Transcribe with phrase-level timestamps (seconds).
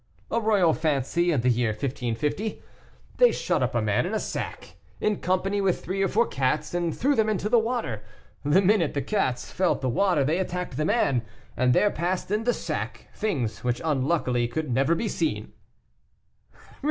[0.31, 2.63] "A royal fancy in the year 1550;
[3.17, 6.73] they shut up a man in a sack, in company with three or four cats,
[6.73, 8.01] and threw them into the water.
[8.43, 11.21] The minute the cats felt the water they attacked the man,
[11.55, 15.53] and there passed in the sack things which unluckily could never be seen."